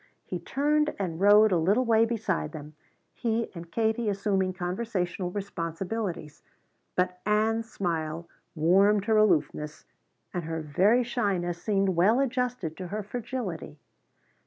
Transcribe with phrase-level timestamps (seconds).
[0.25, 2.73] He turned and rode a little way beside them,
[3.13, 6.41] he and Katie assuming conversational responsibilities.
[6.95, 9.85] But Ann's smile warmed her aloofness,
[10.33, 13.77] and her very shyness seemed well adjusted to her fragility.